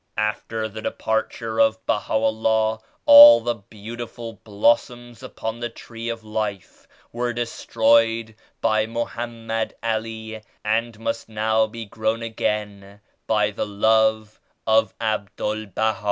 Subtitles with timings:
[0.17, 7.33] After the departure of Baha'u'llah all the beautiful blossoms upon the Tree of Life were
[7.33, 14.91] destroyed by Mo hammed Ali and must now be grown again by the Love of
[14.99, 15.99] Abdul Baha.